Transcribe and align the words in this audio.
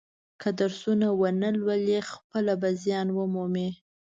که 0.41 0.49
درسونه 0.59 1.07
و 1.19 1.21
نه 1.41 1.49
لولي 1.59 1.99
خپله 2.11 2.53
به 2.61 2.69
زیان 2.81 3.07
و 3.15 3.17
مومي. 3.33 3.69